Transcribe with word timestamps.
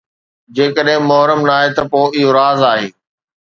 جيڪڏهن 0.55 0.99
محرم 1.09 1.41
ناهي 1.49 1.69
ته 1.77 1.83
پوءِ 1.91 2.05
اهو 2.17 2.29
راز 2.41 2.59
آهي 2.73 2.87